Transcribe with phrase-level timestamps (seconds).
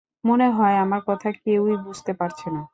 [0.23, 2.61] মনে হয়, আমার কথা কেউই বুঝতে পারছে না।